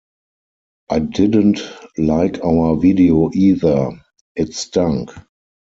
I 0.89 0.97
didn't 0.97 1.59
like 1.95 2.43
our 2.43 2.75
video 2.75 3.29
either-it 3.35 4.51
stunk! 4.55 5.11